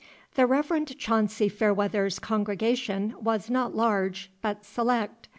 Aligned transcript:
The 0.33 0.47
Reverend 0.47 0.97
Chauncy 0.97 1.47
Fairweather's 1.47 2.17
congregation 2.17 3.13
was 3.23 3.51
not 3.51 3.75
large, 3.75 4.31
but 4.41 4.65
select. 4.65 5.27